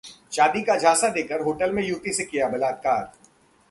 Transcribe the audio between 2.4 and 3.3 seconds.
बलात्कार